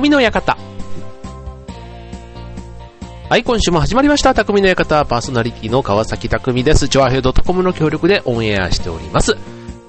[0.00, 0.56] 匠の館。
[3.28, 4.32] はい、今週も始まりました。
[4.32, 6.86] 匠の館、パーソナリティの川崎匠です。
[6.86, 9.36] ジョアヘドトコムの協力でオンエアしております。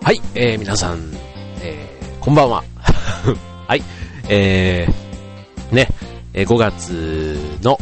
[0.04, 1.14] はい、えー、皆さん、
[1.62, 2.66] えー、こんばんは。
[3.68, 3.84] はい、
[4.28, 5.88] えー、ね、
[6.34, 7.80] 5月の、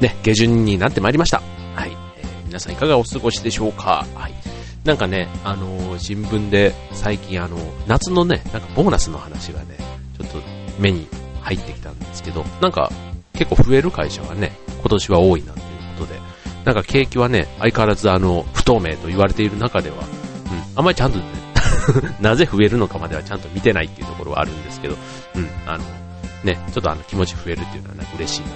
[0.00, 1.42] ね、下旬になってまいりました。
[1.74, 4.34] はい、えー、皆さんいかがお過ごしでしょうかはい。
[4.82, 9.76] なんかね、あのー、新聞で最近あの、夏のね、なんかボーナスの話がね、
[10.18, 10.38] ちょっと
[10.78, 11.06] 目に
[11.44, 12.90] 入ってきたんですけど、なんか
[13.34, 15.64] 結構増える会社がね、今年は多いなという
[15.98, 16.20] ことで、
[16.64, 20.04] なんか景気はね、相変わらずあの、不透明と言われている中では、うん、
[20.76, 21.24] あんまりちゃんと、ね、
[22.20, 24.96] なぜ増えるのかまではちゃんと見てないっていうところはあるんですけど、
[25.34, 25.84] うん、あの、
[26.42, 28.48] ね、ちょっとあの気持ち増えるっていうのはね、嬉しいな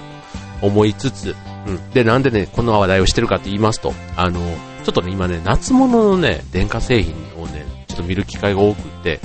[0.61, 1.36] と思いつつ、
[1.66, 4.41] うん、で、なんでね、この話題をしてるかって言いますと、あの、
[4.84, 9.20] ちょっとね、今ね、夏物のね、電化製品をね、ちょっと見る機会が多くて、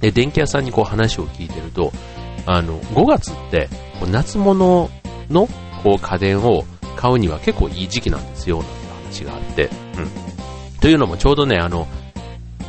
[0.00, 1.92] で、電気屋さんにこう話を聞いてると、
[2.46, 3.68] あの、5月って、
[4.00, 4.90] こう夏物
[5.30, 5.48] の
[5.82, 6.64] こう家電を
[6.96, 8.72] 買うには結構いい時期なんですよ、なんて
[9.12, 10.80] 話があって、うん。
[10.80, 11.86] というのもちょうどね、あの、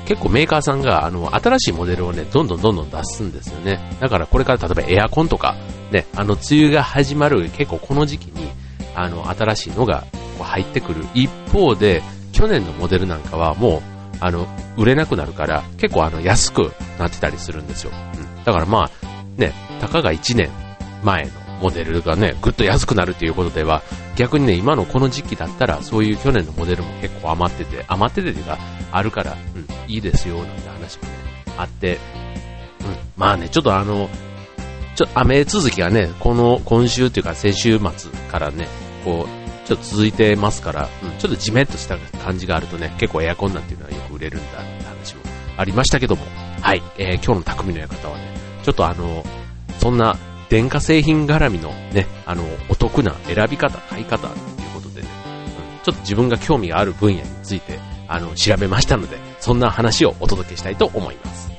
[0.06, 3.80] 結構メーカーさんが、あの、新しいモデルをね、どんどんどんどん出すんですよね。
[4.00, 5.56] だからこれから例えばエアコンとか、
[5.92, 8.50] ね、あの、梅雨が始まる結構この時期に、
[8.96, 10.02] あの、新しいのが
[10.38, 13.82] こう入ってくる一方で、去年のモデルなんかはもう、
[14.20, 17.92] あの、売れなくなるから、結構あの、安くなってたりするんですよ。
[17.92, 18.44] うん。
[18.44, 18.92] だからまあ、
[19.38, 20.50] ね、たかが1年
[21.04, 21.32] 前の
[21.62, 23.82] モデルがね、ぐっと安くなるっていうことでは、
[24.16, 28.58] 逆にね、今のこの時期だったら、そういう去年のモデルも結構余ってて、余っててというか、
[28.92, 31.10] あるから、うん、いいですよ、なんて話もね、
[31.58, 32.00] あって、うん、
[33.16, 34.10] まあね、ちょっとあの、
[34.96, 38.68] ちょ雨続きがね、この、今週っていうか先週末からね、
[39.04, 45.22] こう、ちょっと続いてますから、うん、ちょっとじめっとした感じがあるとね、結構エアコンなんていうのはよく売れるんだって話も
[45.58, 46.24] ありましたけども、
[46.62, 48.33] はい、えー、今日の匠の館はね、
[48.64, 49.24] ちょっとあの、
[49.80, 50.18] そんな
[50.50, 55.08] 電化製品絡みのね、あの、お得な選び方、買い方っていうことでね、
[55.78, 61.53] うん、ちょっと自分が興味がある分野について、あの、調べましたので、そんな話をお届けしたいと思います。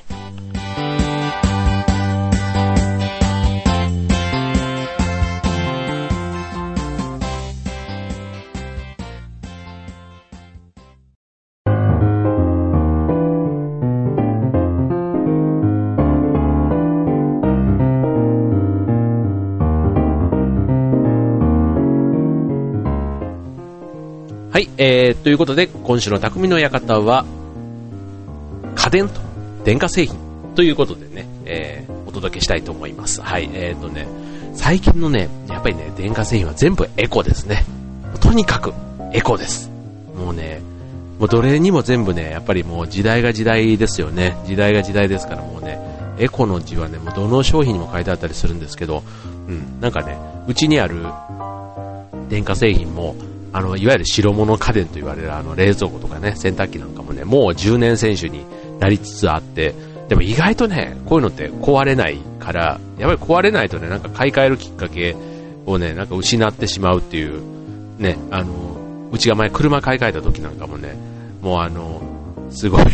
[25.04, 27.26] えー、ということで、今週の匠の館は、
[28.74, 29.20] 家電と
[29.62, 30.18] 電化製品
[30.54, 33.20] ということでね、えー、お届けしたいと思います。
[33.20, 34.06] はい、えーとね、
[34.54, 37.66] 最近のね、やっぱりね、電化製品は全部エコですね。
[38.18, 38.72] とにかく
[39.12, 39.70] エコです。
[40.16, 40.62] もうね、
[41.18, 44.38] もうどれにも全部ね、やっぱりもう時代が時代ですよね。
[44.46, 45.78] 時代が時代ですからもうね、
[46.18, 49.02] エコの字はね、もうどの商品にも書いてあったりするんですけど、
[49.48, 50.16] うん、なんかね、
[50.48, 51.04] うちにある
[52.30, 53.14] 電化製品も、
[53.54, 58.44] あの、いわゆる白物家電と言われるあの冷蔵庫とかね、洗濯機なんかもね、もう10年選手に
[58.80, 59.72] なりつつあって、
[60.08, 65.14] でも意外とね、こういうのって壊れないから、やっぱり壊れないとね、なんか買い替えるきっかけ
[65.66, 67.42] をね、なんか失ってしまうっていう、
[67.98, 70.96] ね、あの、うちが前車買い替えた時なんかもね、
[71.40, 72.02] もうあの、
[72.50, 72.84] すごい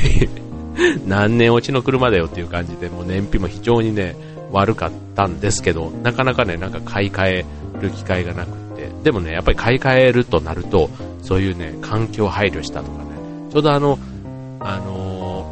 [1.09, 4.15] 何年落ちの車だよっていう感じで、もう燃費も非常にね、
[4.53, 7.45] 悪かったんですけど、なかなかね、なんか買い替え
[7.81, 8.51] る機会がなく
[9.03, 9.11] で。
[9.13, 10.91] もね、やっぱり買い替えるとなると、
[11.23, 13.11] そういうね、環境配慮したとかね、
[13.53, 13.99] ちょうどあの、
[14.61, 15.45] あの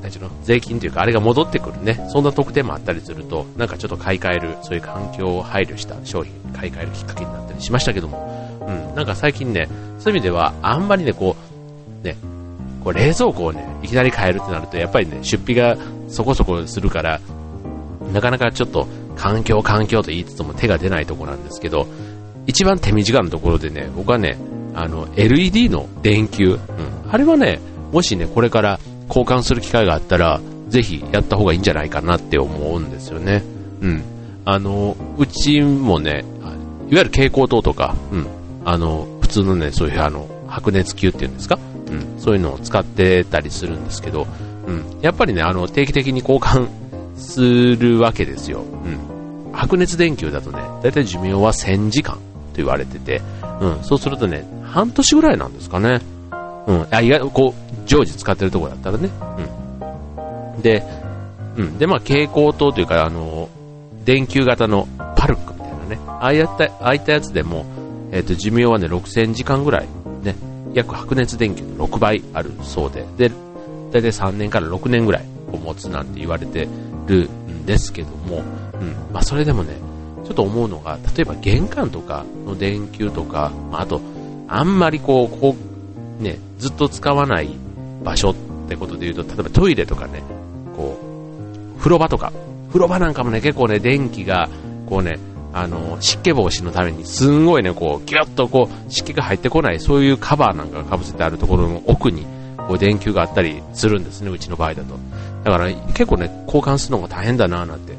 [0.00, 9.68] ー、何ちの、税金というか、あれが戻ってくるね、そんな特典もあったりすると、なんかちょっと買い替える、そういう環境を配慮した商品、買い替えるきっかけになったりしましたけども、うん、なんか最近ね、
[9.98, 11.36] そういう意味では、あんまりね、こ
[12.02, 12.16] う、ね、
[12.82, 15.76] こう冷蔵庫をね、いきなり変えるってなると、やっぱりね、出費が
[16.08, 17.20] そこそこするから、
[18.12, 18.86] なかなかちょっと
[19.16, 21.86] 環境環境と言いつつも手が出ないところなんですけど、
[22.48, 24.36] 一番手短なところでね、僕はね、
[24.74, 26.58] あの、LED の電球、うん、
[27.10, 27.60] あれはね、
[27.92, 33.42] もしね、これから交換する機会があったら、ぜひやった方がいいんじゃないかなって思うんですよね。
[33.82, 34.02] うん。
[34.44, 36.54] あの、うちもね、いわ
[36.90, 38.26] ゆる蛍光灯とか、うん。
[38.64, 41.58] あの、普通のね、そういうあの、白熱球っていうんですか？
[41.90, 42.20] うん。
[42.20, 44.26] そういうのを使ってたりするんですけど、
[44.66, 44.84] うん。
[45.02, 46.68] やっぱりね、あの、定期的に交換
[47.16, 47.40] す
[47.76, 48.60] るわけですよ。
[48.62, 49.52] うん。
[49.52, 52.18] 白熱電球だとね、だいたい寿命は1000時間。
[52.58, 53.22] 言われてて、
[53.60, 56.00] うん、そうするとね、半年ぐらいなんですかね。
[56.66, 59.10] うん、あ、意外こう、常時使ってるところだったらね。
[60.56, 60.62] うん。
[60.62, 60.84] で、
[61.56, 63.48] うん、で、まあ、蛍光灯というか、あの、
[64.04, 67.64] 電球型のパルクみたいなね、ああいった、ああいったやつでも、
[68.12, 69.88] えっ、ー、と、寿命はね、6000時間ぐらい、
[70.22, 70.36] ね、
[70.74, 76.68] 約白熱電球の6倍あるそうで、で、だいたい3年から6年ぐらい持つなんて言われて
[77.06, 78.42] るんですけども、うん。
[79.12, 79.74] まあ、それでもね、
[80.28, 84.02] ちょっと思うのが、例えば玄関とかの電球とか、まあ、と、
[84.46, 85.56] あんまりこう、こ
[86.20, 87.56] う、ね、ずっと使わない
[88.04, 88.34] 場所っ
[88.68, 90.22] てことで言うと、例えばトイレとかね、
[90.76, 90.98] こ
[91.76, 92.30] う、風呂場とか、
[92.68, 94.50] 風呂場なんかもね、結構ね、電気が、
[94.86, 95.18] こうね、
[95.54, 102.26] あの、湿気防止のために、すんごいね、こう、ぎゅっとこう、湿気が入ってこない、そういうカバーなんかが被せてあるところの奥に、
[102.58, 104.94] こう、電球があったりするんですね、うちの場合だと。
[105.44, 107.96] だから、結構ね、交換するのが大変だな、なんて、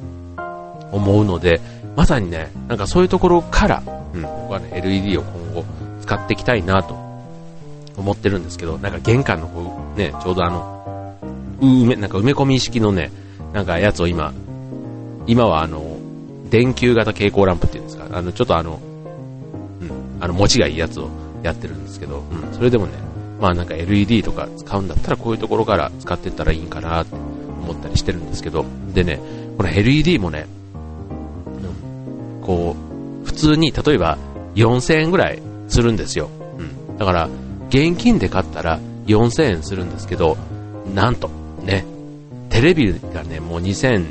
[0.92, 1.60] 思うので、
[2.00, 5.66] まさにね、なんかそういうところから、うん、僕はね、LED を今後、
[6.00, 6.94] 使っていきたいなと、
[7.98, 11.18] 思ってるんですけど、なんか玄関のこう、ね、ちょうどあの、
[11.60, 13.12] 埋め、なんか埋め込み式のね、
[13.52, 14.34] なんかやつを今、
[15.28, 15.98] 今はあの、
[16.50, 18.80] 電球型蛍光ランプっていうんですか、あの、ちょっとあの、
[19.82, 19.92] うん、
[20.22, 21.10] あの、持ちがいいやつを
[21.44, 22.94] やってるんですけど、うん、それでもね、
[23.42, 28.64] まあなんか LED とか使うんだったらこういうところから使っていったらいいんかなって思ったりしてるんですけど、
[28.94, 29.20] でね、
[29.58, 30.59] この LED もね、うん、
[32.50, 32.76] こ
[33.24, 34.18] う、普通に例えば
[34.56, 36.32] 4000円ぐらいするんですよ。
[36.58, 36.98] うん。
[36.98, 37.30] だから、
[37.68, 40.36] 現金で買ったら4000円するんですけど、
[40.96, 41.30] なんと、
[41.62, 41.86] ね、
[42.50, 44.04] テレビがね、もう2000、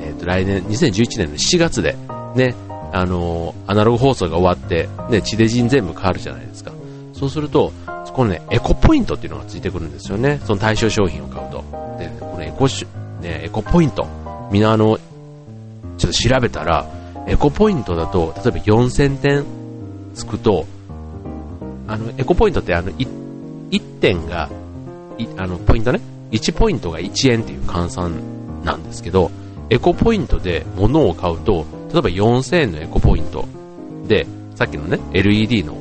[0.00, 1.96] えっ、ー、と、来年、2011年の7月で、
[2.34, 2.56] ね、
[2.92, 6.72] あのー、アナログ放送が終わって、ね、地デジン全部変わるじゃないですか。
[7.12, 7.72] そうすると、
[8.04, 10.40] そこのね、エコポイントっていうのがついてくるんですよね。
[10.44, 11.64] その対象商品を買うと。
[12.00, 12.88] で、このエコシ
[13.20, 14.04] ね、エコポイント。
[14.50, 14.98] みんなあの、
[15.96, 16.84] ちょっと調べたら、
[17.26, 19.44] エコポイントだと、例えば4000点
[20.14, 20.66] つくと、
[21.88, 24.50] あの、エコポイントってあの、1, 点が、
[25.36, 26.00] あの、ポイントね、
[26.30, 28.12] 1ポイントが1円っていう換算
[28.64, 29.30] なんですけど、
[29.70, 33.46] エコポイントで物を買うと、例えば4000円のエコポイント
[34.06, 35.74] で、さっきのね、LED の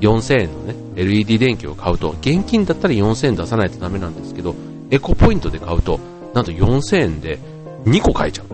[0.00, 4.54] 4000円のね、LED 電球を買うと、現金だったら4000円出さないとダメなんですけど、
[4.90, 5.98] エコポイントで買うと、
[6.34, 7.38] なんと4000円で
[7.84, 8.46] 2個買えちゃう。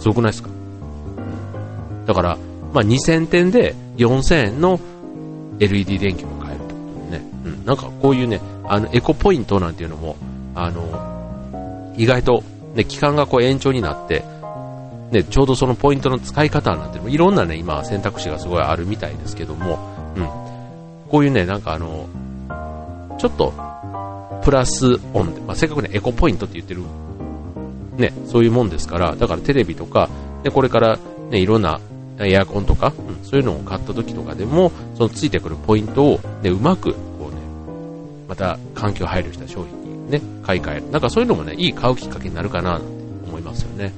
[0.00, 0.50] すごくないですか？
[2.06, 2.38] だから、
[2.72, 4.80] まあ、2000点で4000円の
[5.60, 7.24] LED 電球を買えるってことでね。
[7.44, 7.64] うん。
[7.64, 10.16] なんかこういうね、あの、エコポイントなんていうのも、
[10.54, 12.42] あの、意外と
[12.74, 14.24] ね、期間がこう延長になって、
[15.10, 19.78] ね、ちょうどそのポイントの使い方なんていろんなね、今選択肢がすごいあるみたいですけども、
[20.16, 20.28] うん。
[21.08, 22.08] こういうね、なんかあの、
[23.18, 23.52] ちょっと、
[24.42, 26.82] プラスオンで、まあ、せっかくね、エコポイントって言ってる、
[27.96, 30.10] ね、そういうもんですから、だからテレビとか、
[30.42, 30.98] ね、これから
[31.30, 31.80] ね、いろんな
[32.20, 37.40] エアコンとか、うん、そういうのを買った時とかでも、そのついてくるポイントを、ね、うまく、こうね、
[38.28, 40.90] また環境配慮した商品にね、買い替える。
[40.90, 42.86] なんかそういうのもね、いい買うきっかけになるかな、なんて
[43.26, 43.92] 思いますよね。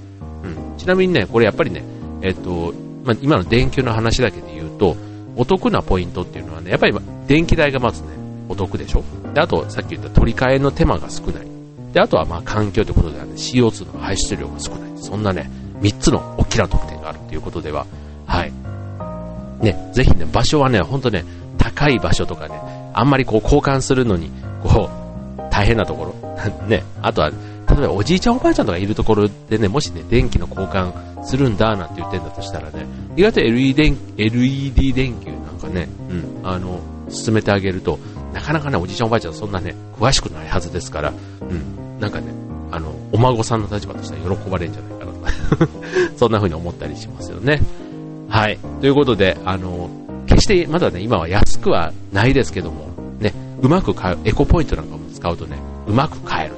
[0.44, 0.78] うん。
[0.78, 1.82] ちなみにね、これやっぱりね、
[2.22, 2.72] えっと、
[3.04, 4.96] まあ、今の電球の話だけで言うと、
[5.36, 6.94] お得なポイントっていうのはね、やっぱり
[7.26, 8.08] 電気代がまずね、
[8.48, 9.04] お得でしょ。
[9.34, 11.46] で、あと、さっき言った取り替えの手間が少ない。
[11.92, 14.90] で、あとはまあ環境ということではね、CO2 の排出量が少ない。
[14.96, 17.86] そんなね、3つの大きな特典があるということでは、
[18.36, 19.64] はい。
[19.64, 21.24] ね、ぜひね、場所はね、ほんとね、
[21.58, 22.60] 高い場所とかね、
[22.92, 24.30] あんまりこう交換するのに、
[24.62, 24.90] こ
[25.38, 26.14] う、大変なところ。
[26.68, 30.92] ね、あとは、例えばおじいちゃんおばあちゃんとかいるところでね、もしね、電気の交換
[31.24, 32.86] するんだなんて言ってんだとしたらね、
[33.16, 36.78] 意外と LED 電 LED 電球なんかね、うん、あの、
[37.08, 37.98] 進めてあげると、
[38.32, 42.26] なかなかね、おじいちゃんおばあちゃんそんなね、詳しくないはずですから、うん、なんかね、
[42.70, 45.68] あの、お孫さんの立場としては喜ばれるんじゃないかなとか
[46.16, 47.60] そんな風に思ったりしますよね。
[48.28, 48.58] はい。
[48.80, 49.90] ということで、あの、
[50.26, 52.88] 決してまだね、今は安くはないですけども、
[53.20, 56.54] ね、うまく買う、エコポイントなんかも使うとね、うまく買える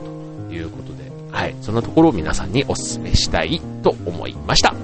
[0.49, 4.75] ということで、はい、そんなところを皆さんにお勧めしたいと思いました。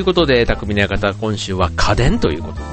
[0.00, 0.02] い。
[0.02, 2.66] ということで、匠の館、今週は家電ということでね、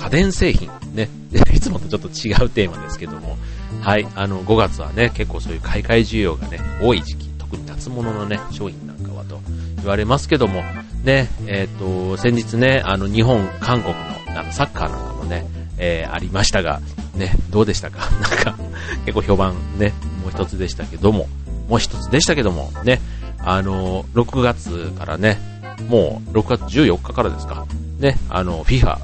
[0.00, 0.68] 家電製品。
[0.94, 1.08] ね。
[1.54, 3.38] いつもとちょっと違うテーマですけども、
[3.80, 4.06] はい。
[4.16, 7.28] あの、5月はね、結構そういう買い替え需要がね、多い時期。
[7.38, 9.40] 特に夏物のね、商品なんかはと
[9.76, 10.62] 言われますけども、
[11.04, 14.00] ね、えっ、ー、と、先日ね、あの、日本、韓国の
[14.40, 15.46] あのサッカーなんかもね、
[15.78, 16.80] えー、ありましたが、
[17.14, 18.10] ね、どうでしたか？
[18.20, 18.56] なんか、
[19.04, 21.28] 結構評判ね、もう一つでしたけども、
[21.68, 23.00] もう一つでしたけども、ね、
[23.38, 25.51] あの、6月からね、
[25.88, 27.66] もう6月14日からですか。
[27.98, 28.98] ね、あの、FIFA、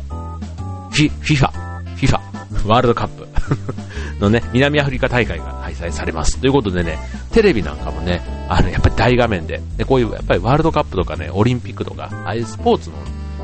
[0.91, 1.51] フィ、FIFA、
[1.97, 2.21] FIFA、
[2.67, 3.29] ワールドカップ
[4.21, 6.39] のね、南アフリカ大会が開催されます。
[6.39, 6.99] ということでね、
[7.33, 12.97] テレビなんかもね、あの、やっぱり大画面で、でこういう、やっぱりワールドカップとかね、オリンピックとか、ああいうスポーツの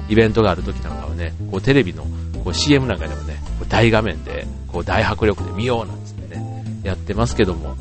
[0.09, 2.05] イベントがある時なんかはね、こうテレビの
[2.45, 7.77] こう CM なんかでもね、こう大画面で、こう大迫力で見ようなんつってね、やってますけども、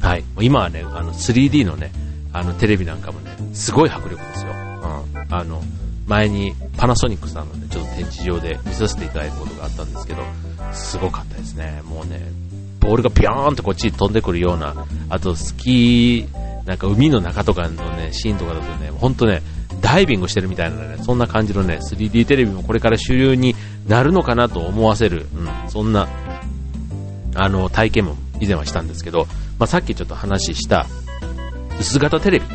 [0.00, 0.24] はい。
[0.40, 1.92] 今はね、あの 3D のね、
[2.32, 4.52] あのテレビなんかもね、すごい迫力ですよ。
[4.52, 5.34] うん。
[5.34, 5.62] あの、
[6.06, 10.22] 前にパナソニックさんのね、ちょっと展示場で見させていただいたことがあったんですけど、
[10.72, 11.82] すごかったですね。
[11.84, 12.20] もうね、
[12.80, 14.74] ボールがビョーンとこっちに飛んでくるような、
[15.08, 19.42] あとスキー、なんか海の中とかのね、シーンとかだとね、ほんとね、
[19.80, 23.54] ダイビングしてるみたいなね、そんな感じのね、3D テレビもこれから主流に
[23.88, 26.08] なるのかなと思わせる、うん、そんな、
[27.34, 29.26] あの、体験も以前はしたんですけど、
[29.58, 30.86] まあ、さっきちょっと話した
[31.78, 32.46] 薄型テレビ。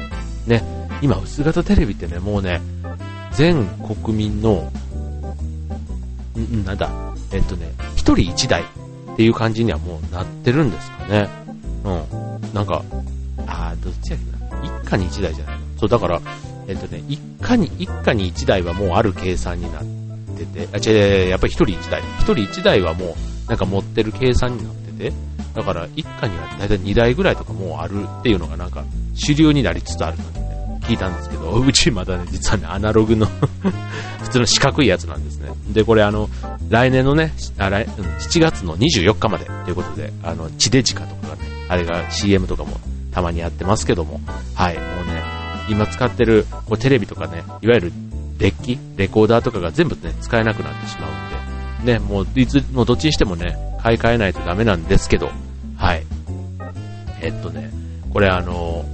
[0.48, 0.64] ね、
[1.02, 2.62] 今薄型テレビってね、もうね、
[3.32, 3.68] 全
[4.04, 4.72] 国民の、
[6.38, 6.90] んなんだ、
[7.32, 11.30] えっとね、1人1台っていう感じにはもうなってるんですかね。
[11.84, 12.54] うん。
[12.54, 12.84] なんか、
[13.46, 14.64] あー、どっちやっけな。
[14.64, 16.22] 一家に1台じゃないそう、だから、
[16.68, 19.84] えっとね、一家に、一家に1台はもうある計算になっ
[20.38, 22.02] てて、あ、違う、やっぱり1人1台。
[22.02, 25.13] 1人1台はもう、なんか持ってる計算になって、
[25.54, 28.84] だから一家には大体2台ぐらいとかもうあるっていうのがなんか
[29.16, 33.25] 主流になりつつあるので、ね、聞いたんですけど、 うちまだね、実はね、アナログの
[34.22, 35.50] 普通の四角いやつなんですね。
[35.70, 36.30] で、これあの、
[36.70, 42.80] 来年のね、あ来7月の24日までということで、あの、地デジカとかがね、あれが CM とかも
[43.12, 44.22] たまにやってますけども、
[44.54, 45.24] はい、もうね、
[45.70, 47.94] 今使ってるこうテレビとかね、いわゆる
[48.38, 51.27] デッキ、レコーダーとかが全部ね、使えなくなってしまう、
[51.84, 55.30] ね、もういつもどっちにしてもね、買い替えないとダメなんですけど、
[55.78, 56.04] はい。
[57.22, 57.72] えっとね、
[58.12, 58.86] これあの、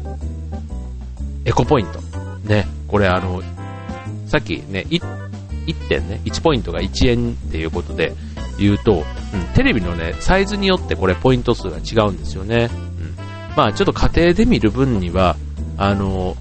[1.45, 1.99] エコポイント。
[2.47, 3.41] ね、これあの、
[4.27, 5.01] さっきね、1
[5.87, 8.13] 点ね、1ポイントが1円っていうことで
[8.57, 9.03] 言うと、うん、
[9.53, 12.69] テレビのね、サイズによってこれポイント数が違うんですよね。
[12.71, 13.15] うん。
[13.55, 15.37] まあちょっと家庭で見る分には、
[15.77, 16.35] あの、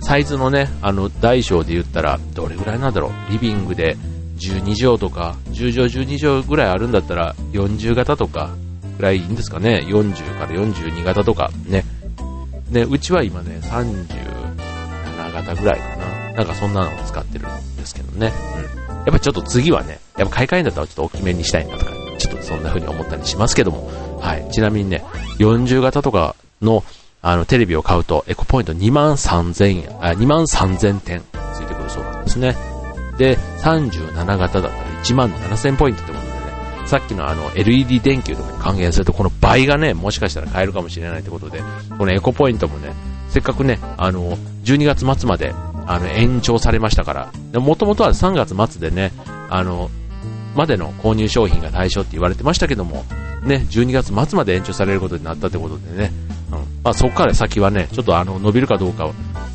[0.00, 3.96] サイズのね、あの、大小で言ったら、どれぐらいなんだろう、リビングで
[4.38, 8.50] 12畳とか、10畳12畳ぐらいあるんだったら、40型とか、
[8.96, 9.84] ぐらいいいんですかね。
[9.88, 11.84] 40から42型とかね。
[12.70, 16.32] ね、うちは今ね、37型ぐらいかな。
[16.34, 18.32] なんかそんなのを使ってるんですけどね。
[18.88, 18.96] うん。
[18.96, 23.90] やっぱちょっと次はね、やっぱ買い替えんだったらちょっと大きめにしたいなとか、ちょっとそんな風に思ったりしますけども。
[24.20, 24.48] はい。
[24.50, 25.04] ちなみにね、
[25.38, 26.82] 40型とかの、
[27.22, 31.20] あの、テレビを買うと、エコポイント2万3000円、あ、2万3000点
[31.54, 32.73] ついてくるそうなんですね。
[33.18, 36.34] で、37型だったら1万7000ポイントってことでね
[36.86, 41.62] さっきのあの LED 電球とかに還元するとこの倍がね、もしかしたら買えるかもしれないってことで、
[41.96, 42.92] このエコポイントもね、
[43.28, 45.52] せっかくね、あの、12月末まで
[45.86, 49.12] あの延長されましたから、もともとは3月末でね、
[49.48, 49.90] あの、
[50.54, 53.04] までの購入商品が対象って言われてましたけども、
[53.42, 56.12] ね、12月末まで延長されることになったってことでね、
[56.50, 56.58] うん。
[56.82, 59.12] まあそこから先はね、ちょっとあの、伸びるかどうかは、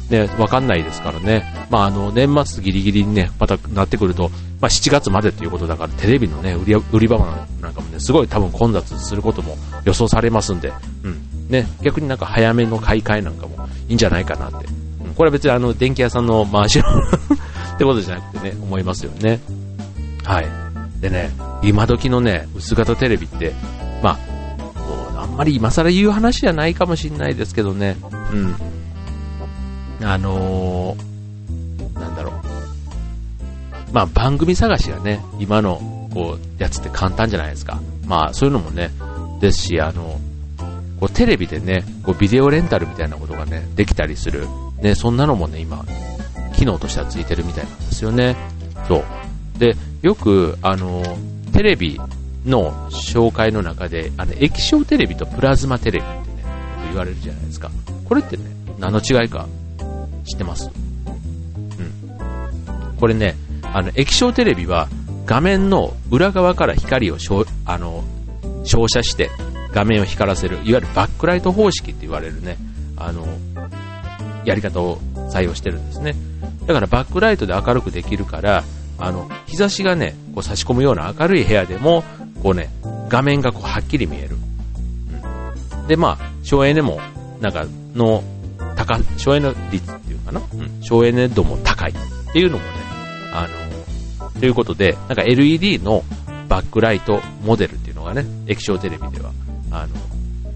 [0.09, 1.43] ね、わかんないですからね。
[1.69, 7.17] まああの、年末ギリギリにね、またなってくると、まあ7月までということだから、テレビのね、売り売り場
[7.61, 10.73] なんかもね、すごい多分混雑することも予想されますんで、
[11.03, 11.47] うん。
[11.49, 14.67] ね、逆になんか早めの買い替えなんかもいいんじゃないかなって。
[15.05, 19.39] うん、これは別にあの、電気屋さんの回しのってことじゃなくてね、思いますよね。
[20.23, 20.47] はい。
[21.01, 21.31] でね、
[21.63, 23.53] 今時のね、薄型テレビって、
[24.03, 24.17] ま
[25.15, 27.97] あ、あんまり今更言う話じゃないかもしれないですけどね、
[28.31, 28.55] うん。
[30.01, 32.33] あのー、なんだろう。
[33.91, 37.81] まあ番組探しはね、今のこうやつって簡単じゃないですか。
[38.05, 38.91] まあそういうのもね、
[39.39, 40.19] ですし、あの、
[40.99, 44.47] こうテレビでね、こうビデオレンタルみたいなことがね、できたりする。
[44.81, 45.85] ね、そんなのもね、今、
[46.55, 48.35] 機能としてはついてるみたいなんですよね。
[48.87, 49.59] そう。
[49.59, 51.03] で、よく、あの、
[51.53, 51.99] テレビ
[52.45, 56.43] の紹介の中で、あの、液晶テレビとプラズマテレビってね、
[56.89, 57.69] 言われるじゃないですか。
[58.05, 58.43] これってね、
[58.79, 59.47] 何の違いか
[60.29, 60.69] 知ってます
[61.79, 61.81] う
[62.93, 62.97] ん。
[62.97, 63.35] これね、
[63.73, 64.87] あの、液晶テレビは
[65.25, 67.17] 画面の裏側から光を
[67.65, 68.03] あの
[68.63, 69.29] 照射して
[69.71, 72.57] 画面を光らせる、いわゆるバックライト方式って言われるね、
[72.97, 73.27] あの、
[74.45, 74.97] やり方を
[75.31, 76.15] 採用してるんですね。
[76.65, 78.63] だからバックライトで明るくできるから、
[78.97, 82.03] あの、日差しがね、こう差し込むような明るい部屋でも、
[82.41, 82.69] こうね、
[83.07, 84.35] 画面がこうはっきり見える。
[85.73, 86.99] うん、で、まあ、省エネも、
[87.39, 88.23] なんか、の、
[88.75, 89.91] 高、省エネ率
[90.29, 92.69] かな、うん、省エネ度も高いっていうのもね、
[93.33, 93.47] あ
[94.23, 96.03] の、ということで、なんか LED の
[96.47, 99.31] バックライトモデルっていうのがね、液晶テレビでは、
[99.71, 99.95] あの、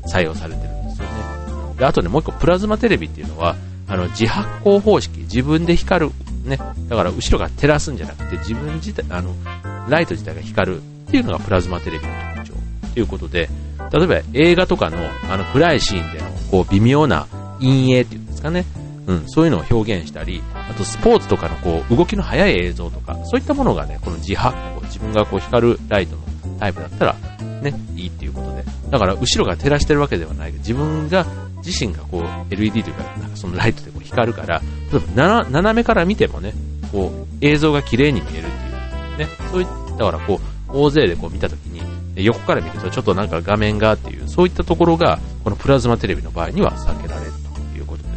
[0.07, 1.75] 採用されてるんですよね。
[1.77, 3.55] で、あとね、もう一個プラズマテレビっていうのは、
[3.87, 6.11] あの、自発光方式、自分で光る、
[6.45, 9.33] ね、だから後ろが照らすんじゃなくて、自分自体、あの、
[9.89, 12.53] ライト自体が光るっていうのがプラズマテレビの特徴
[12.93, 13.49] ということで、
[13.91, 14.97] 例えば映画とかの
[15.29, 17.27] あの暗いシーンでのこう微妙な
[17.59, 18.65] 陰影っていうんですかね、
[19.05, 26.21] うん、そういうのを表現したり、あとスポーツとかのこう動きの速い映像とか、そういったものがね、この自発光、自分がこう光るライトの
[26.59, 27.15] タイプだったら、
[27.61, 28.63] ね、いいっていうことで。
[28.89, 30.51] だから後ろが照らしてるわけではない。
[30.51, 31.25] けど、自分が、
[31.65, 36.53] 自身がこう LED というか、なんかそのライトでこう光るから、例えば斜めから見てもね、
[36.91, 38.49] こう映像が綺麗に見えるっ
[39.17, 39.67] ていう、ね、そういっ
[39.97, 41.81] たからこう、大勢でこう見たときに、
[42.15, 47.42] 横から見るとちょっとなんか画面がっていう、そういったところが、このプラズマテレビの場合には避けられる。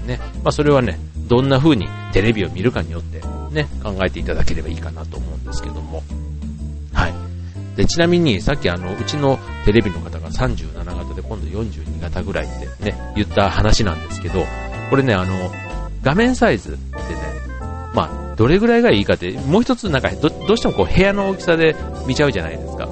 [0.07, 0.99] ね、まあそれはね、
[1.29, 3.21] どんな風にテレビを見るかによって
[3.51, 6.03] ね、考えていただければいいかなと思うんですけども、
[6.93, 7.15] はい。
[7.77, 12.49] で、ちなみにさっきあの、うちのテレビの方が37型で今度42型ぐらいっ
[12.79, 14.45] てね、言った話なんですけど、
[14.91, 15.51] これね、あの、
[16.03, 17.37] 画面サイズってね、
[17.95, 21.75] まあ、どれぐらいがいいかって、もう一つなんかど、どうしてもこう部屋の大きさで
[22.07, 22.89] 見ちゃうじゃないですか。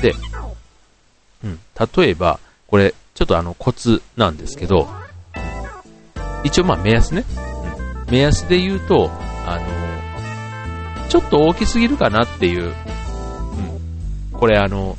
[0.00, 0.14] で、
[1.44, 1.58] うん、
[1.96, 4.88] 例えば、これ、ちょっとあのコツなんですけど、
[6.44, 7.24] 一応まあ目安ね。
[8.06, 9.10] うん、目安で言うと、
[9.46, 12.72] あの、ちょっと大きすぎるかなっていう、うん、
[14.32, 14.96] これあの、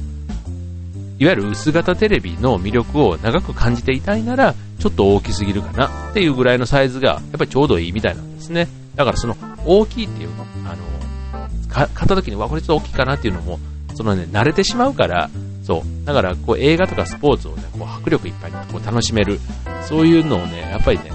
[1.20, 8.68] いわゆる薄型テレビの魅力を長く感じていたいなら、ちょっと大きすぎるかなっていうぐらいのサイズが、やっぱりちょうどいいみたいなんですね。
[8.96, 13.60] だからその大きいっていうの、あの、買った時に、わ、これちょっと大きいかなっていうのも、
[13.96, 15.30] そのね、慣れてしまうから、
[15.64, 16.06] そう。
[16.06, 19.40] だから、こう映画とかスポーツをね、こう迫力いっぱいにこう楽しめる。
[19.88, 21.12] そういうのをね、やっぱりね、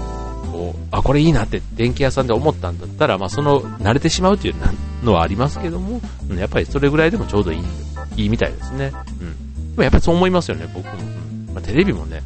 [0.63, 4.55] こう、あ、これいいなって電気屋さんで思ったんだったら、まあその、慣れてしまうっていう
[5.03, 5.99] のはありますけども、
[6.37, 7.61] やっぱりそれぐらいでもちょうどいい、
[8.15, 8.93] いいみたいですね。
[9.19, 9.71] うん。
[9.71, 10.91] でもやっぱりそう思いますよね、僕も。
[10.93, 11.53] うん。
[11.53, 12.21] まあテレビもね、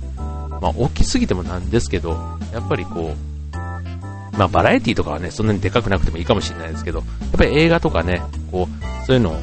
[0.62, 2.12] まあ大きすぎてもなんですけど、
[2.54, 9.38] やっぱりこう、まあバラエティとかはね、そんなにでかくなくてもいいかもしれないですけど、やっぱり映画とかね、こう、そういうのを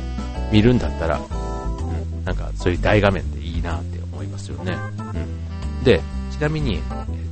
[0.53, 4.77] 見るんだったら、うん、なんかそういう大画面でいいなって思いますよね。
[5.15, 5.85] うん。
[5.85, 6.81] で、ちなみに、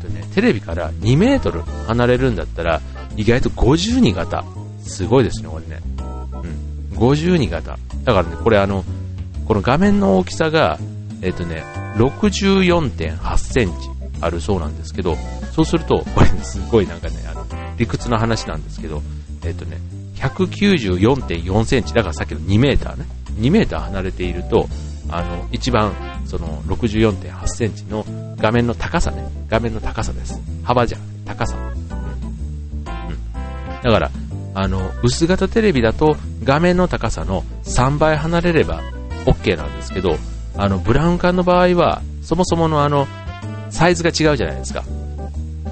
[0.02, 2.80] とね、テレビから2メートル離れるんだったら、
[3.16, 4.44] 意外と52型。
[4.84, 5.80] すごいですね、これね。
[6.92, 6.98] うん。
[6.98, 7.78] 52型。
[8.04, 8.84] だからね、これあの、
[9.46, 10.78] この画面の大きさが、
[11.22, 11.64] えっ、ー、とね、
[11.96, 13.74] 64.8センチ
[14.20, 15.16] あるそうなんですけど、
[15.52, 19.02] そうすると、これ、ね、すごいなんかね、あの、理屈の話なんですけど、
[19.44, 19.78] えっ、ー、とね、
[20.16, 23.06] 194.4センチ、だからさっきの2メーターね、
[23.38, 24.68] 2メーター離れていると、
[25.12, 25.92] あの、一番、
[26.26, 28.04] その64.8センチの
[28.38, 30.40] 画面の高さね、画面の高さです。
[30.64, 31.56] 幅じゃ高さ。
[31.56, 31.72] うん。
[33.82, 34.10] だから、
[34.54, 38.82] あの、薄型テレビだと画面の高さの3倍離れれば
[39.26, 40.16] OK なんですけど、
[40.56, 43.06] あの、ブラウン管の場合は、そもそものあの、
[43.70, 44.84] サイズが違うじゃないですか。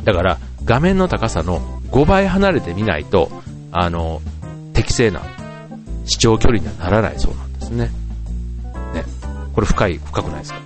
[0.04, 3.30] だから、画面の高さの5倍離れてみないと、
[3.72, 4.20] あの、
[4.72, 5.22] 適正な
[6.04, 7.90] 視聴距離にはならないそうなんですね。
[9.54, 10.60] これ深い、深くないですか？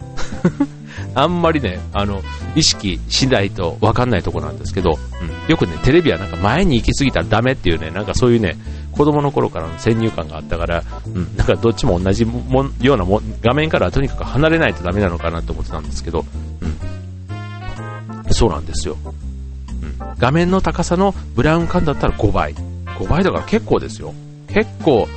[1.16, 2.22] あんまりね、あの、
[2.56, 8.56] 意識しないと分かんないとこなんですけど、うん、よくね、テレビはなんか前に行き過ぎたらダメっていうね、なんかそういうね、
[8.92, 16.24] 子供の頃からの先入観があったから、うん、なんかどっちも同じもようなも画面からはとにかく離れないとダメなのかなと思ってたんですけど、
[18.26, 18.96] うん、そうなんですよ。
[19.04, 19.14] うん
[20.18, 22.54] 画面の高さのブラウン管だったら5倍。
[22.98, 24.14] 5倍だから結構ですよ。
[24.48, 25.08] 結構、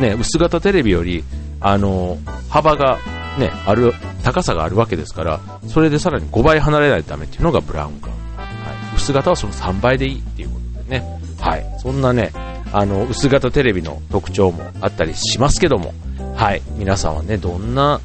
[0.00, 1.22] ね、薄型テレビより、
[1.60, 2.98] あの、幅が
[3.38, 3.92] ね、ある、
[4.22, 8.10] 高さがあるわけですから、それでさらに5倍離れないとダメっていうのがブラウン管。
[8.10, 8.96] はい。
[8.96, 11.20] 薄型はその3倍でいいっていうことでね。
[11.40, 11.64] はい。
[11.78, 12.32] そんなね、
[12.72, 15.94] あの、薄型テレビの特徴もあったりしますけども、
[16.34, 16.62] はい。
[16.76, 18.00] 皆さんはね、どんな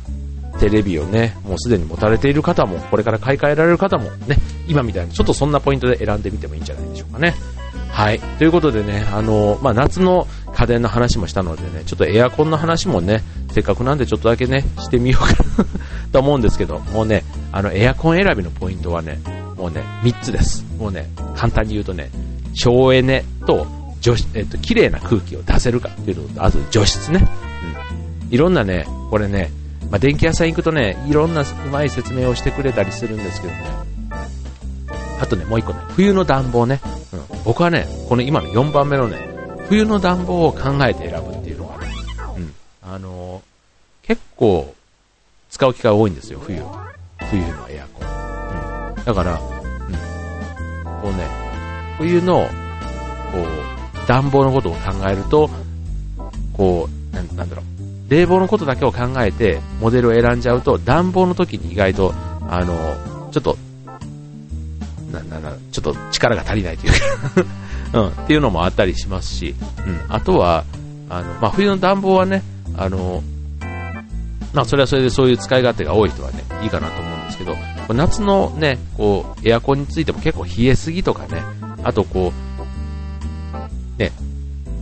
[0.59, 4.37] テレビをね、もうすでに持たれている方も、これから買い替えられる方もね、
[4.67, 7.33] 今みたいにちょっとそんなポイントで選んでみてもいいんじゃないでしょうかね。
[7.89, 8.19] はい。
[8.19, 15.31] ということでね、あの、まあ、夏の家電の話もしたのでね、ちょっとエアコンの話もね、せっかくなんでちょっとだけね、してみようか
[15.63, 15.65] な
[16.11, 19.19] と思うんですけど、もうね、あの、エアコン選びのポイントはね、
[19.57, 20.65] もうね、3つです。
[20.77, 22.09] もうね、簡単に言うとね、
[22.53, 23.65] 省エネと、
[24.01, 27.27] 除えっと、綺麗な空気を出せるかっていうのと、あと除湿ね。
[28.25, 28.33] うん。
[28.33, 29.51] いろんなね、これね、
[29.91, 33.63] まあ、電気屋さん行くとね、いろんなうまい説明をしてくれたりするんですけどね。
[35.19, 36.81] あとね、もう一個ね、冬の暖房ね。
[37.13, 39.30] うん、僕はね、この今の4番目のね、
[39.71, 41.87] 冬の暖房を考えて選ぶっていうのがね、
[42.35, 43.41] うん、あの、
[44.01, 44.75] 結構
[45.49, 46.61] 使う機会多いんですよ、冬。
[47.29, 48.97] 冬のエアコン。
[48.97, 51.25] うん、だから、うん、こうね、
[51.97, 52.49] 冬の、
[53.31, 54.79] こう、暖房のことを考
[55.09, 55.49] えると、
[56.51, 62.13] こう、ななんだろう、冷房のことだけを考えてモデルを選んじゃうと暖房の時に意外と
[62.49, 63.57] あのちょっと
[65.13, 66.93] なななちょっと力が足りないという
[67.45, 67.61] か。
[67.93, 70.63] うん、っていうのもあったりしますし、うん、あとは
[71.09, 72.43] あの、まあ、冬の暖房はね
[72.77, 73.21] あの
[74.53, 77.55] まあ、それはそれでそういう使い勝手が多い人はね、いいかなと思うんですけど、
[77.93, 81.41] 夏のね、こう、エアコンについても結構冷えすぎとかね、
[81.83, 82.33] あとこ
[83.97, 84.11] う、ね、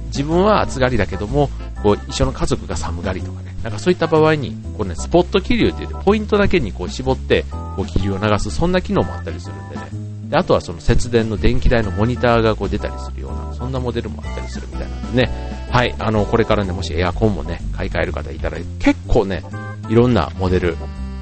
[0.08, 1.50] 自分は暑がりだけども、
[1.84, 7.46] こう、一緒の家族が寒がりとかね、なんかそういった場合に、こうね、スポット気流って言って、ポイントだけにこう絞って、
[7.76, 10.09] こう気流を流す、そんな機能もあったりするんでね。
[10.30, 15.68] で、あとはその節電の電気代のモニターがこう出たりするような、そんなモデルもあったりするみたいなんでね。
[15.72, 19.44] はい、あの、これからね、もしエアコンもね、買い替える方いたら、結構ね、
[19.90, 20.78] いろんなモデル、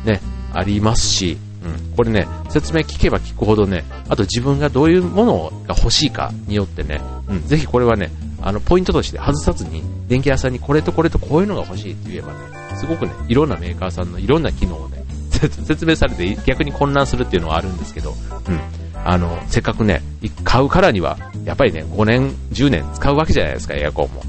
[0.06, 0.22] ね、
[0.54, 12.40] ありますし、うん、これね、説明聞けば聞くほどね、あと自分がどういうものが欲しいかによってね、うん、ぜひこれはね、あの、ポイントとして外さずに、電気屋さんにこれとこれとこういうのが欲しいって言えばね、
[12.76, 18.14] すごくね、いろんなメーカーさんのいろんな機能をね、説明されて逆に混乱するっていうのはあるんですけど、
[18.48, 18.87] うん。
[19.10, 20.02] あの、せっかくね、
[20.44, 24.22] 買うからには、やっぱりね、5年、10年使うわけじゃないですか、エアコンも。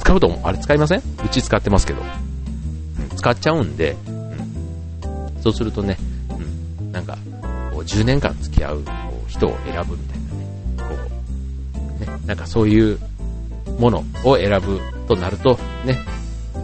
[0.00, 0.40] 使うと思う。
[0.44, 0.98] あれ使いません？
[0.98, 2.02] うち使ってますけど。
[2.02, 5.42] うん、使っちゃうんで、うん。
[5.42, 5.96] そうするとね、
[6.78, 7.16] うん、なんか、
[7.72, 8.92] こう10年間付き合うこ
[9.26, 10.46] う人を選ぶみたいなね、
[10.76, 10.84] こ
[11.96, 12.98] う、ね、なんかそういう
[13.78, 15.98] ものを選ぶとなると、ね、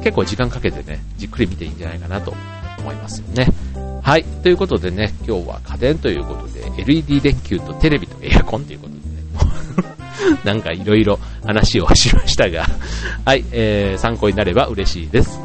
[0.03, 2.35] 結構時間かけてね、じっくり見ていいんじゃないかなと
[2.81, 3.49] 思いますよね。
[4.09, 4.25] はい。
[4.25, 9.05] ということでね、今日は家電ということで、LED 電球とテレビとエアコンということでね、
[10.45, 12.65] なんかいろいろ話をしましたが、
[13.27, 15.39] はい、えー、参考になれば嬉しいです。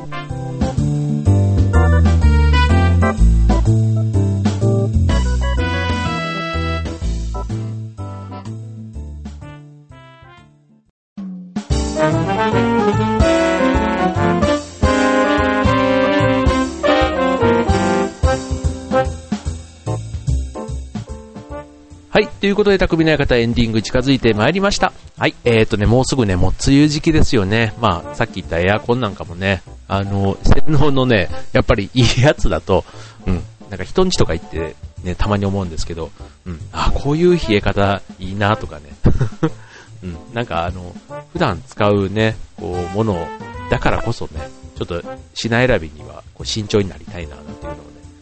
[22.43, 24.91] ということで、匠の館エンディング近づいてまいりました。
[25.17, 27.73] はい、えーとね、もうすぐね、もう梅雨時期ですよね。
[27.79, 32.83] まあ、さっき言ったエアコンなんかもね、あの、性能のね、やっぱりいいやつだと、
[33.25, 34.75] うん、なんか人んちとか行って、
[35.05, 36.11] ね、たまに思うんですけど、
[36.45, 38.89] うん、あ、こういう冷え方いいなとかね。
[40.03, 40.93] うん、なんかあの、
[41.31, 43.25] 普段使うね、こう、もの
[43.71, 45.01] だからこそね、ちょっと
[45.33, 47.81] 品選びにはこう慎重になりたいな、なんていうのをね、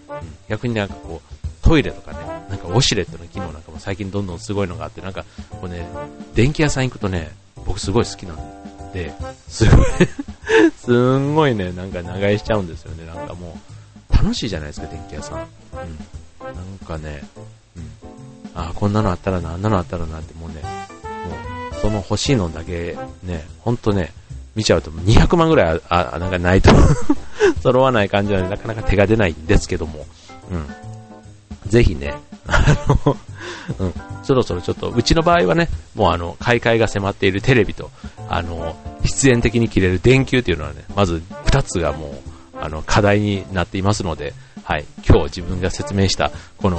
[0.10, 1.41] うん、逆になんかこう、
[1.72, 2.18] トイレとかね、
[2.50, 5.24] なんかウォシュレットの機能なんかも最近どんどんすごいのがあって、なんか、
[5.62, 5.88] こうね、
[6.36, 7.32] 電気屋さん行くとね、
[7.66, 9.14] 僕すごい好きなんで、
[9.48, 9.86] すごい
[10.76, 13.06] すんごいね、なんか長居しちゃうんですよね。
[13.06, 13.58] なんかも
[14.12, 15.38] う、楽しいじゃないですか、電気屋さん。
[15.38, 15.48] うん。
[16.44, 17.24] なんかね、
[17.78, 17.90] うん。
[18.54, 20.60] あ、こんなのあったらな、あんなのあったらなってもうね、も
[21.72, 24.12] う、その欲しいのだけね、ほんとね、
[24.56, 26.72] 見ちゃうと200万ぐらいあ、あなんかないと
[27.64, 30.06] 揃わない感じなので、なかなか手が出ないんですけども、
[30.52, 30.91] うん。
[31.68, 32.16] ぜひね、
[32.48, 32.64] あ
[33.06, 33.18] の、
[33.80, 33.94] うん、
[34.24, 37.92] そろそろちょっと、うちの場合はね、もうあの、買い替えが迫っているテレビと、
[38.30, 46.78] あの、必然的に切れる電球っていうのはね、まず2つがもう、あの、課題になっていますので、はい、今日自分が説明した、この、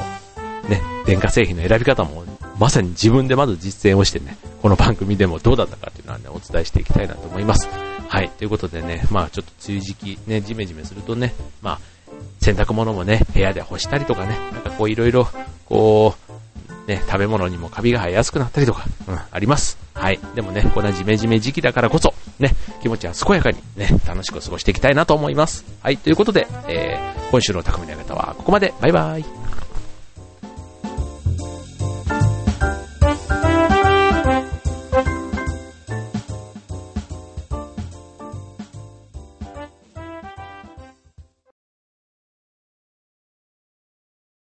[0.68, 2.24] ね、電化製品の選び方も、
[2.58, 7.68] まさに自分でまず実践をしてね、この番組でもどうだったかっていうのはね、お伝えしていきたいなと思います。
[8.08, 11.80] はい、ということでね、まあちょっと梅雨時期、ね、ジメジメするとね、まあ
[12.40, 15.28] 洗濯物もね、部屋で干したりとかね、なんかこういろいろ、
[15.66, 16.32] こう、
[16.88, 19.78] ね、食べ物にもカビが生えやすくなったりとか、うん、あります。
[19.94, 20.18] はい。
[20.34, 25.64] でもね、こんなジメジメ時期だからこそ、ね、気持ちは健やかにね、楽しく過ごしていきたいなと思います。
[25.80, 25.96] はい。
[25.96, 28.74] ということで、えー、今週の匠の方はここまで。
[28.80, 29.41] バイバイ。